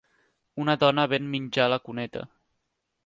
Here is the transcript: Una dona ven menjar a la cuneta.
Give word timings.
Una 0.63 0.75
dona 0.85 1.05
ven 1.11 1.29
menjar 1.35 1.67
a 1.67 1.71
la 1.75 1.79
cuneta. 1.89 2.25